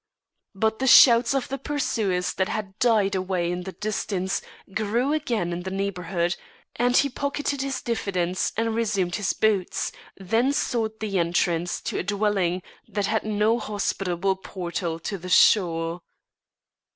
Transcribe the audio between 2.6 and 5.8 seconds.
died away in the distance grew again in the